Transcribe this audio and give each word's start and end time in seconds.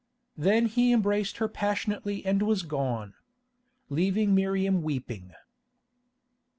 Then 0.35 0.65
he 0.65 0.91
embraced 0.93 1.37
her 1.37 1.47
passionately 1.47 2.25
and 2.25 2.41
was 2.41 2.63
gone, 2.63 3.13
leaving 3.87 4.33
Miriam 4.33 4.81
weeping. 4.81 5.35